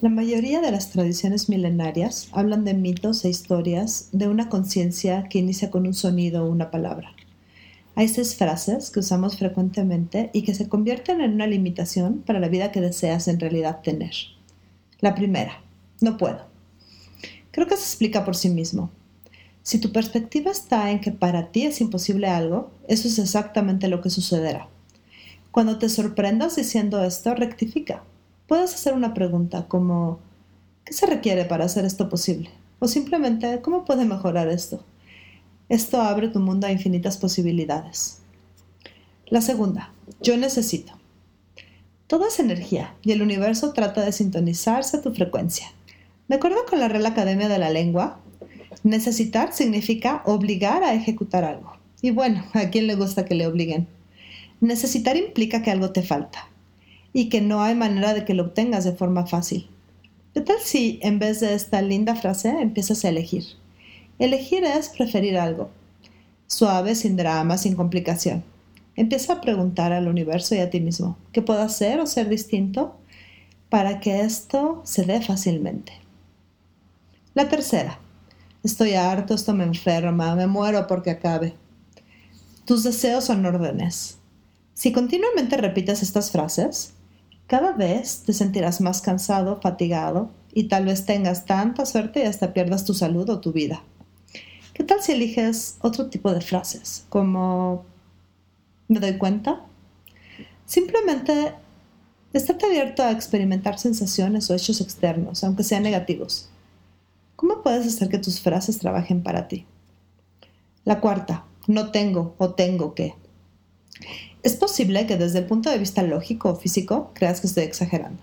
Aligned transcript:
La 0.00 0.10
mayoría 0.10 0.60
de 0.60 0.70
las 0.70 0.90
tradiciones 0.90 1.48
milenarias 1.48 2.28
hablan 2.30 2.64
de 2.64 2.72
mitos 2.72 3.24
e 3.24 3.30
historias 3.30 4.10
de 4.12 4.28
una 4.28 4.48
conciencia 4.48 5.24
que 5.28 5.40
inicia 5.40 5.72
con 5.72 5.88
un 5.88 5.94
sonido 5.94 6.44
o 6.44 6.48
una 6.48 6.70
palabra. 6.70 7.16
Hay 7.96 8.06
seis 8.06 8.36
frases 8.36 8.90
que 8.90 9.00
usamos 9.00 9.38
frecuentemente 9.38 10.30
y 10.32 10.42
que 10.42 10.54
se 10.54 10.68
convierten 10.68 11.20
en 11.20 11.32
una 11.32 11.48
limitación 11.48 12.22
para 12.24 12.38
la 12.38 12.46
vida 12.46 12.70
que 12.70 12.80
deseas 12.80 13.26
en 13.26 13.40
realidad 13.40 13.80
tener. 13.82 14.12
La 15.00 15.16
primera, 15.16 15.62
no 16.00 16.16
puedo. 16.16 16.46
Creo 17.50 17.66
que 17.66 17.76
se 17.76 17.82
explica 17.82 18.24
por 18.24 18.36
sí 18.36 18.50
mismo. 18.50 18.92
Si 19.64 19.80
tu 19.80 19.90
perspectiva 19.90 20.52
está 20.52 20.92
en 20.92 21.00
que 21.00 21.10
para 21.10 21.50
ti 21.50 21.66
es 21.66 21.80
imposible 21.80 22.28
algo, 22.28 22.70
eso 22.86 23.08
es 23.08 23.18
exactamente 23.18 23.88
lo 23.88 24.00
que 24.00 24.10
sucederá. 24.10 24.68
Cuando 25.50 25.76
te 25.78 25.88
sorprendas 25.88 26.54
diciendo 26.54 27.02
esto, 27.02 27.34
rectifica 27.34 28.04
puedes 28.48 28.74
hacer 28.74 28.94
una 28.94 29.14
pregunta 29.14 29.68
como 29.68 30.18
¿qué 30.84 30.92
se 30.92 31.06
requiere 31.06 31.44
para 31.44 31.66
hacer 31.66 31.84
esto 31.84 32.08
posible? 32.08 32.50
O 32.80 32.88
simplemente 32.88 33.60
¿cómo 33.60 33.84
puede 33.84 34.04
mejorar 34.04 34.48
esto? 34.48 34.82
Esto 35.68 36.00
abre 36.00 36.28
tu 36.28 36.40
mundo 36.40 36.66
a 36.66 36.72
infinitas 36.72 37.18
posibilidades. 37.18 38.18
La 39.26 39.42
segunda, 39.42 39.92
yo 40.22 40.36
necesito. 40.38 40.94
Todo 42.06 42.26
es 42.26 42.40
energía 42.40 42.94
y 43.02 43.12
el 43.12 43.20
universo 43.20 43.74
trata 43.74 44.02
de 44.02 44.12
sintonizarse 44.12 44.96
a 44.96 45.02
tu 45.02 45.12
frecuencia. 45.12 45.70
De 46.26 46.36
acuerdo 46.36 46.64
con 46.68 46.80
la 46.80 46.88
Real 46.88 47.04
Academia 47.04 47.48
de 47.48 47.58
la 47.58 47.68
Lengua, 47.68 48.18
necesitar 48.82 49.52
significa 49.52 50.22
obligar 50.24 50.82
a 50.84 50.94
ejecutar 50.94 51.44
algo. 51.44 51.74
Y 52.00 52.12
bueno, 52.12 52.44
¿a 52.54 52.70
quién 52.70 52.86
le 52.86 52.94
gusta 52.94 53.26
que 53.26 53.34
le 53.34 53.46
obliguen? 53.46 53.86
Necesitar 54.60 55.18
implica 55.18 55.60
que 55.60 55.70
algo 55.70 55.90
te 55.90 56.02
falta, 56.02 56.48
y 57.18 57.28
que 57.28 57.40
no 57.40 57.64
hay 57.64 57.74
manera 57.74 58.14
de 58.14 58.24
que 58.24 58.32
lo 58.32 58.44
obtengas 58.44 58.84
de 58.84 58.92
forma 58.92 59.26
fácil. 59.26 59.68
¿Qué 60.34 60.40
tal 60.40 60.58
si 60.62 61.00
en 61.02 61.18
vez 61.18 61.40
de 61.40 61.52
esta 61.52 61.82
linda 61.82 62.14
frase 62.14 62.48
empiezas 62.48 63.04
a 63.04 63.08
elegir? 63.08 63.42
Elegir 64.20 64.62
es 64.62 64.90
preferir 64.90 65.36
algo. 65.36 65.68
Suave, 66.46 66.94
sin 66.94 67.16
drama, 67.16 67.58
sin 67.58 67.74
complicación. 67.74 68.44
Empieza 68.94 69.32
a 69.32 69.40
preguntar 69.40 69.92
al 69.92 70.06
universo 70.06 70.54
y 70.54 70.58
a 70.58 70.70
ti 70.70 70.78
mismo, 70.78 71.18
¿qué 71.32 71.42
puedo 71.42 71.60
hacer 71.60 71.98
o 71.98 72.06
ser 72.06 72.28
distinto 72.28 72.96
para 73.68 73.98
que 73.98 74.20
esto 74.20 74.80
se 74.84 75.02
dé 75.02 75.20
fácilmente? 75.20 75.94
La 77.34 77.48
tercera, 77.48 77.98
estoy 78.62 78.94
harto, 78.94 79.34
esto 79.34 79.54
me 79.54 79.64
enferma, 79.64 80.36
me 80.36 80.46
muero 80.46 80.86
porque 80.86 81.10
acabe. 81.10 81.56
Tus 82.64 82.84
deseos 82.84 83.24
son 83.24 83.44
órdenes. 83.44 84.18
Si 84.74 84.92
continuamente 84.92 85.56
repites 85.56 86.04
estas 86.04 86.30
frases, 86.30 86.94
cada 87.48 87.72
vez 87.72 88.22
te 88.24 88.32
sentirás 88.32 88.80
más 88.80 89.00
cansado, 89.00 89.60
fatigado 89.60 90.30
y 90.52 90.64
tal 90.64 90.84
vez 90.84 91.06
tengas 91.06 91.46
tanta 91.46 91.86
suerte 91.86 92.20
y 92.20 92.26
hasta 92.26 92.52
pierdas 92.52 92.84
tu 92.84 92.94
salud 92.94 93.28
o 93.30 93.40
tu 93.40 93.52
vida. 93.52 93.82
¿Qué 94.74 94.84
tal 94.84 95.02
si 95.02 95.12
eliges 95.12 95.76
otro 95.80 96.08
tipo 96.08 96.32
de 96.32 96.40
frases 96.40 97.06
como 97.08 97.84
¿me 98.86 99.00
doy 99.00 99.18
cuenta? 99.18 99.64
Simplemente 100.66 101.54
estate 102.34 102.66
abierto 102.66 103.02
a 103.02 103.12
experimentar 103.12 103.78
sensaciones 103.78 104.50
o 104.50 104.54
hechos 104.54 104.80
externos, 104.82 105.42
aunque 105.42 105.64
sean 105.64 105.82
negativos. 105.82 106.50
¿Cómo 107.34 107.62
puedes 107.62 107.86
hacer 107.86 108.10
que 108.10 108.18
tus 108.18 108.40
frases 108.40 108.78
trabajen 108.78 109.22
para 109.22 109.48
ti? 109.48 109.64
La 110.84 111.00
cuarta, 111.00 111.44
no 111.66 111.90
tengo 111.92 112.34
o 112.36 112.50
tengo 112.50 112.94
que. 112.94 113.14
Es 114.42 114.54
posible 114.54 115.06
que 115.06 115.16
desde 115.16 115.40
el 115.40 115.46
punto 115.46 115.68
de 115.70 115.78
vista 115.78 116.02
lógico 116.02 116.50
o 116.50 116.56
físico 116.56 117.10
creas 117.14 117.40
que 117.40 117.48
estoy 117.48 117.64
exagerando. 117.64 118.22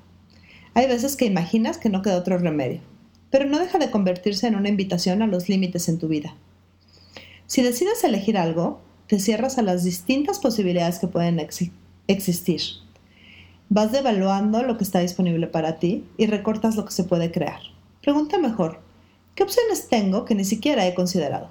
Hay 0.74 0.88
veces 0.88 1.16
que 1.16 1.26
imaginas 1.26 1.78
que 1.78 1.90
no 1.90 2.02
queda 2.02 2.18
otro 2.18 2.38
remedio, 2.38 2.82
pero 3.30 3.46
no 3.46 3.60
deja 3.60 3.80
de 3.80 3.92
convertirse 3.92 4.48
en 4.48 4.56
una 4.56 4.70
invitación 4.70 5.22
a 5.22 5.28
los 5.28 5.50
límites 5.50 5.90
en 5.90 6.00
tu 6.00 6.08
vida. 6.08 6.36
Si 7.48 7.62
decides 7.62 8.04
elegir 8.04 8.38
algo, 8.38 8.80
te 9.08 9.20
cierras 9.20 9.58
a 9.58 9.62
las 9.62 9.84
distintas 9.84 10.40
posibilidades 10.40 11.00
que 11.00 11.08
pueden 11.08 11.40
existir. 12.08 12.62
Vas 13.70 13.92
devaluando 13.92 14.64
lo 14.64 14.78
que 14.78 14.84
está 14.84 15.00
disponible 15.00 15.48
para 15.48 15.80
ti 15.80 16.06
y 16.18 16.28
recortas 16.28 16.76
lo 16.76 16.86
que 16.86 16.92
se 16.92 17.04
puede 17.04 17.32
crear. 17.32 17.60
Pregunta 18.02 18.38
mejor, 18.38 18.80
¿qué 19.36 19.44
opciones 19.44 19.90
tengo 19.90 20.26
que 20.26 20.36
ni 20.36 20.46
siquiera 20.46 20.88
he 20.88 20.94
considerado? 20.94 21.50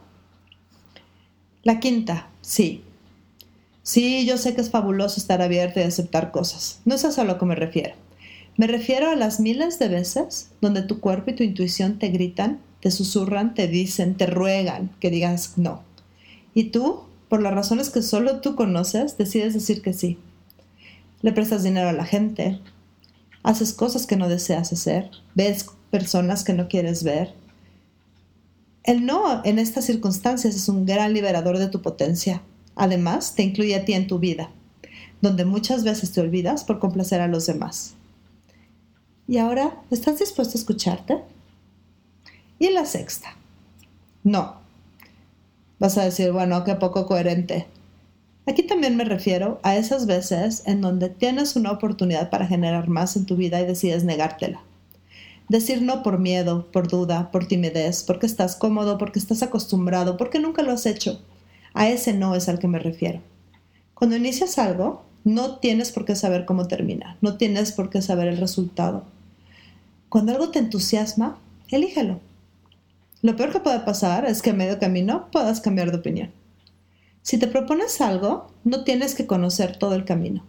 La 1.63 1.81
quinta, 1.81 2.29
sí, 2.41 2.85
Sí, 3.85 4.25
yo 4.25 4.39
sé 4.39 4.55
que 4.55 4.63
es 4.63 4.71
fabuloso 4.71 5.21
estar 5.21 5.43
abierto 5.43 5.79
y 5.79 5.83
aceptar 5.83 6.31
cosas. 6.31 6.81
No 6.87 6.95
es 6.95 7.05
eso 7.05 7.21
a 7.21 7.25
lo 7.25 7.39
que 7.39 7.45
me 7.45 7.55
refiero. 7.55 7.95
Me 8.57 8.67
refiero 8.67 9.11
a 9.11 9.15
las 9.15 9.41
miles 9.41 9.79
de 9.79 9.89
veces 9.89 10.49
donde 10.63 10.81
tu 10.81 11.01
cuerpo 11.01 11.31
y 11.31 11.35
tu 11.35 11.43
intuición 11.43 11.99
te 11.99 12.09
gritan, 12.09 12.61
te 12.81 12.91
susurran, 12.91 13.53
te 13.53 13.69
dicen, 13.69 14.17
te 14.17 14.27
ruegan 14.27 14.91
que 15.01 15.11
digas 15.11 15.59
no. 15.59 15.83
Y 16.55 16.71
tú, 16.71 17.03
por 17.29 17.43
las 17.43 17.53
razones 17.53 17.91
que 17.91 18.01
solo 18.01 18.41
tú 18.41 18.57
conoces, 18.57 19.19
decides 19.19 19.53
decir 19.53 19.83
que 19.83 19.93
sí. 19.93 20.19
Le 21.21 21.33
prestas 21.33 21.63
dinero 21.63 21.91
a 21.91 21.93
la 21.93 22.07
gente, 22.07 22.61
haces 23.43 23.75
cosas 23.75 24.07
que 24.07 24.17
no 24.17 24.31
deseas 24.31 24.73
hacer, 24.73 25.11
ves 25.35 25.67
personas 25.91 26.43
que 26.43 26.55
no 26.55 26.69
quieres 26.69 27.05
ver. 27.05 27.35
El 28.83 29.05
no 29.05 29.45
en 29.45 29.59
estas 29.59 29.85
circunstancias 29.85 30.55
es 30.55 30.71
un 30.71 30.87
gran 30.87 31.13
liberador 31.13 31.59
de 31.59 31.69
tu 31.69 31.83
potencia 31.83 32.41
Además, 32.77 33.35
te 33.35 33.43
incluye 33.43 33.75
a 33.77 33.85
ti 33.85 33.93
en 33.93 34.07
tu 34.07 34.19
vida, 34.19 34.51
donde 35.21 35.45
muchas 35.45 35.85
veces 35.85 36.13
te 36.13 36.21
olvidas 36.21 36.65
por 36.65 36.79
complacer 36.81 37.21
a 37.21 37.29
los 37.29 37.47
demás. 37.47 37.95
Y 39.27 39.39
ahora, 39.39 39.81
¿estás 39.91 40.19
dispuesto 40.19 40.57
a 40.57 40.61
escucharte? 40.61 41.19
Y 42.59 42.71
la 42.71 42.85
sexta, 42.85 43.37
no. 44.23 44.57
Vas 45.79 45.99
a 45.99 46.05
decir, 46.05 46.33
bueno, 46.33 46.65
qué 46.65 46.75
poco 46.75 47.07
coherente. 47.07 47.67
Aquí 48.47 48.63
también 48.63 48.97
me 48.97 49.05
refiero 49.05 49.61
a 49.63 49.77
esas 49.77 50.07
veces 50.07 50.63
en 50.67 50.81
donde 50.81 51.09
tienes 51.09 51.57
una 51.57 51.73
oportunidad 51.73 52.29
para 52.29 52.47
generar 52.47 52.89
más 52.89 53.17
en 53.17 53.25
tu 53.25 53.37
vida 53.37 53.61
y 53.61 53.67
decides 53.67 54.05
negártela. 54.05 54.61
Decir 55.49 55.83
no 55.83 56.03
por 56.03 56.19
miedo, 56.19 56.71
por 56.71 56.89
duda, 56.89 57.31
por 57.31 57.47
timidez, 57.47 58.03
porque 58.03 58.27
estás 58.27 58.57
cómodo, 58.57 58.99
porque 58.99 59.19
estás 59.19 59.43
acostumbrado, 59.43 60.17
porque 60.17 60.41
nunca 60.41 60.63
lo 60.63 60.73
has 60.73 60.87
hecho 60.87 61.23
a 61.75 61.89
ese 61.89 62.15
no 62.15 62.35
es 62.35 62.49
al 62.49 62.59
que 62.59 62.69
me 62.69 62.79
refiero. 62.79 63.21
Cuando 63.93 64.17
inicias 64.17 64.59
algo, 64.59 65.05
no 65.25 65.59
tienes 65.59 65.93
por 65.93 66.05
qué 66.05 66.15
saber 66.15 66.45
cómo 66.45 66.69
termina, 66.69 67.17
no 67.21 67.37
tienes 67.37 67.73
por 67.73 67.91
qué 67.91 68.01
saber 68.01 68.29
el 68.29 68.39
resultado. 68.39 69.05
Cuando 70.09 70.33
algo 70.33 70.51
te 70.51 70.61
entusiasma, 70.61 71.39
elígelo. 71.71 72.21
Lo 73.23 73.37
peor 73.37 73.53
que 73.53 73.61
puede 73.61 73.81
pasar 73.81 74.27
es 74.27 74.43
que 74.43 74.51
a 74.51 74.55
medio 74.55 74.79
camino 74.79 75.29
puedas 75.33 75.61
cambiar 75.61 75.91
de 75.91 75.99
opinión. 75.99 76.31
Si 77.23 77.39
te 77.39 77.49
propones 77.49 78.01
algo, 78.01 78.49
no 78.65 78.85
tienes 78.85 79.15
que 79.15 79.27
conocer 79.27 79.77
todo 79.77 79.95
el 79.95 80.05
camino. 80.05 80.45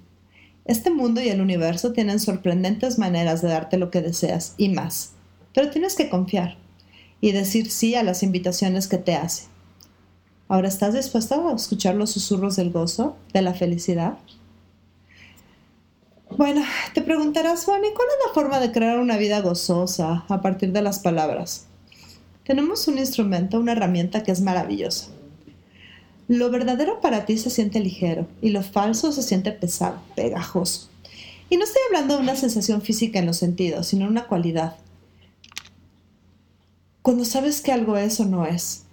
Este 0.66 0.90
mundo 0.90 1.22
y 1.22 1.30
el 1.30 1.42
universo 1.42 1.94
tienen 1.94 2.20
sorprendentes 2.20 3.00
maneras 3.00 3.42
de 3.42 3.48
darte 3.48 3.78
lo 3.78 3.92
que 3.92 4.02
deseas 4.02 4.56
y 4.58 4.70
más, 4.70 5.12
pero 5.54 5.70
tienes 5.70 5.96
que 5.96 6.10
confiar 6.10 6.58
y 7.22 7.32
decir 7.32 7.72
sí 7.72 7.96
a 7.96 8.04
las 8.04 8.24
invitaciones 8.24 8.88
que 8.88 8.98
te 8.98 9.16
hace. 9.16 9.55
Ahora, 10.48 10.68
¿estás 10.68 10.94
dispuesto 10.94 11.48
a 11.48 11.56
escuchar 11.56 11.96
los 11.96 12.12
susurros 12.12 12.56
del 12.56 12.72
gozo, 12.72 13.16
de 13.34 13.42
la 13.42 13.56
felicidad? 13.56 14.20
Bueno, 16.38 16.64
te 16.94 17.02
preguntarás, 17.02 17.64
¿y 17.64 17.66
cuál 17.66 17.80
es 17.82 18.28
la 18.28 18.34
forma 18.34 18.60
de 18.60 18.72
crear 18.72 19.00
una 19.00 19.18
vida 19.18 19.42
gozosa 19.42 20.24
a 20.28 20.42
partir 20.42 20.72
de 20.72 20.84
las 20.84 21.00
palabras? 21.00 21.66
Tenemos 22.44 22.88
un 22.88 23.00
instrumento, 23.00 23.60
una 23.60 23.72
herramienta 23.72 24.22
que 24.22 24.32
es 24.32 24.42
maravillosa. 24.42 25.08
Lo 26.28 26.52
verdadero 26.52 27.02
para 27.02 27.26
ti 27.26 27.40
se 27.40 27.50
siente 27.50 27.80
ligero 27.80 28.28
y 28.42 28.50
lo 28.50 28.62
falso 28.62 29.12
se 29.12 29.24
siente 29.24 29.52
pesado, 29.52 30.00
pegajoso. 30.16 30.90
Y 31.50 31.58
no 31.58 31.64
estoy 31.64 31.82
hablando 31.88 32.16
de 32.16 32.22
una 32.22 32.36
sensación 32.36 32.84
física 32.84 33.18
en 33.18 33.26
los 33.26 33.38
sentidos, 33.38 33.88
sino 33.88 34.08
una 34.08 34.28
cualidad. 34.28 34.76
Cuando 37.02 37.26
sabes 37.26 37.62
que 37.62 37.72
algo 37.72 37.98
es 37.98 38.20
o 38.20 38.26
no 38.26 38.46
es, 38.46 38.85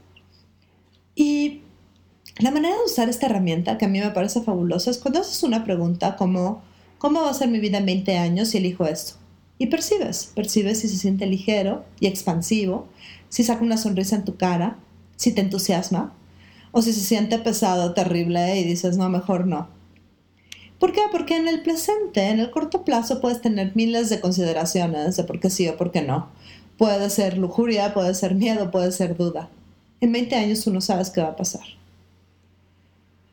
la 2.38 2.50
manera 2.50 2.74
de 2.74 2.84
usar 2.84 3.08
esta 3.08 3.26
herramienta, 3.26 3.78
que 3.78 3.84
a 3.84 3.88
mí 3.88 4.00
me 4.00 4.10
parece 4.10 4.42
fabulosa, 4.42 4.90
es 4.90 4.98
cuando 4.98 5.20
haces 5.20 5.42
una 5.42 5.64
pregunta 5.64 6.16
como, 6.16 6.62
¿cómo 6.98 7.22
va 7.22 7.30
a 7.30 7.34
ser 7.34 7.48
mi 7.48 7.60
vida 7.60 7.78
en 7.78 7.86
20 7.86 8.18
años 8.18 8.48
si 8.48 8.58
elijo 8.58 8.86
esto? 8.86 9.22
y 9.62 9.66
percibes, 9.66 10.32
percibes 10.34 10.80
si 10.80 10.88
se 10.88 10.96
siente 10.96 11.24
ligero 11.24 11.84
y 12.00 12.08
expansivo, 12.08 12.88
si 13.28 13.44
saca 13.44 13.62
una 13.62 13.76
sonrisa 13.76 14.16
en 14.16 14.24
tu 14.24 14.36
cara, 14.36 14.76
si 15.14 15.30
te 15.30 15.40
entusiasma, 15.40 16.12
o 16.72 16.82
si 16.82 16.92
se 16.92 16.98
siente 16.98 17.38
pesado, 17.38 17.94
terrible 17.94 18.58
y 18.58 18.64
dices, 18.64 18.96
no, 18.96 19.08
mejor 19.08 19.46
no. 19.46 19.68
¿Por 20.80 20.92
qué? 20.92 21.02
Porque 21.12 21.36
en 21.36 21.46
el 21.46 21.62
presente, 21.62 22.28
en 22.28 22.40
el 22.40 22.50
corto 22.50 22.84
plazo, 22.84 23.20
puedes 23.20 23.40
tener 23.40 23.70
miles 23.76 24.10
de 24.10 24.20
consideraciones 24.20 25.16
de 25.16 25.22
por 25.22 25.38
qué 25.38 25.48
sí 25.48 25.68
o 25.68 25.76
por 25.76 25.92
qué 25.92 26.02
no. 26.02 26.28
Puede 26.76 27.08
ser 27.08 27.38
lujuria, 27.38 27.94
puede 27.94 28.14
ser 28.14 28.34
miedo, 28.34 28.72
puede 28.72 28.90
ser 28.90 29.16
duda. 29.16 29.48
En 30.00 30.10
20 30.10 30.34
años 30.34 30.64
tú 30.64 30.72
no 30.72 30.80
sabes 30.80 31.10
qué 31.10 31.20
va 31.20 31.28
a 31.28 31.36
pasar. 31.36 31.62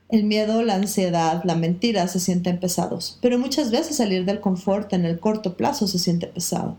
El 0.09 0.23
miedo, 0.23 0.63
la 0.63 0.73
ansiedad, 0.73 1.43
la 1.43 1.53
mentira 1.53 2.07
se 2.07 2.19
sienten 2.19 2.59
pesados, 2.59 3.19
pero 3.21 3.37
muchas 3.37 3.69
veces 3.69 3.97
salir 3.97 4.25
del 4.25 4.39
confort 4.39 4.91
en 4.93 5.05
el 5.05 5.19
corto 5.19 5.55
plazo 5.55 5.87
se 5.87 5.99
siente 5.99 6.25
pesado. 6.25 6.77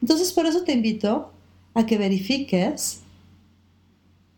Entonces 0.00 0.32
por 0.32 0.46
eso 0.46 0.62
te 0.62 0.72
invito 0.72 1.30
a 1.74 1.84
que 1.84 1.98
verifiques 1.98 3.00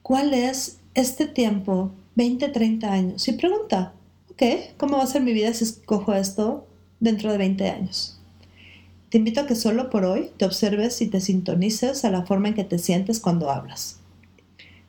cuál 0.02 0.34
es 0.34 0.78
este 0.94 1.26
tiempo, 1.26 1.92
20, 2.16 2.48
30 2.48 2.92
años, 2.92 3.28
y 3.28 3.32
pregunta, 3.32 3.92
ok, 4.32 4.42
¿cómo 4.76 4.96
va 4.96 5.04
a 5.04 5.06
ser 5.06 5.22
mi 5.22 5.32
vida 5.32 5.54
si 5.54 5.62
escojo 5.62 6.12
esto 6.12 6.66
dentro 6.98 7.30
de 7.30 7.38
20 7.38 7.70
años? 7.70 8.18
Te 9.08 9.18
invito 9.18 9.42
a 9.42 9.46
que 9.46 9.54
solo 9.54 9.88
por 9.88 10.04
hoy 10.04 10.30
te 10.36 10.46
observes 10.46 11.00
y 11.00 11.06
te 11.06 11.20
sintonices 11.20 12.04
a 12.04 12.10
la 12.10 12.26
forma 12.26 12.48
en 12.48 12.54
que 12.54 12.64
te 12.64 12.78
sientes 12.78 13.20
cuando 13.20 13.50
hablas. 13.50 13.98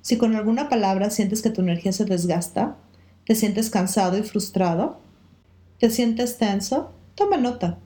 Si 0.01 0.17
con 0.17 0.35
alguna 0.35 0.69
palabra 0.69 1.11
sientes 1.11 1.41
que 1.41 1.49
tu 1.49 1.61
energía 1.61 1.93
se 1.93 2.05
desgasta, 2.05 2.77
te 3.25 3.35
sientes 3.35 3.69
cansado 3.69 4.17
y 4.17 4.23
frustrado, 4.23 4.99
te 5.79 5.89
sientes 5.89 6.37
tenso, 6.37 6.91
toma 7.15 7.37
nota. 7.37 7.77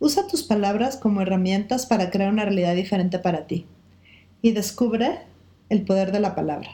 Usa 0.00 0.26
tus 0.26 0.42
palabras 0.42 0.96
como 0.96 1.20
herramientas 1.20 1.86
para 1.86 2.10
crear 2.10 2.32
una 2.32 2.44
realidad 2.44 2.74
diferente 2.74 3.18
para 3.18 3.46
ti 3.46 3.66
y 4.42 4.52
descubre 4.52 5.20
el 5.68 5.82
poder 5.82 6.12
de 6.12 6.20
la 6.20 6.34
palabra. 6.34 6.70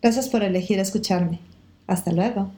Gracias 0.00 0.28
por 0.28 0.42
elegir 0.42 0.78
escucharme. 0.78 1.40
Hasta 1.86 2.12
luego. 2.12 2.52